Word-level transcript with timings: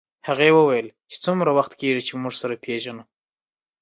هغې 0.27 0.49
وویل 0.57 0.87
چې 1.11 1.17
څومره 1.25 1.49
وخت 1.57 1.73
کېږي 1.79 2.01
چې 2.07 2.13
موږ 2.21 2.33
سره 2.41 2.55
پېژنو 2.63 3.03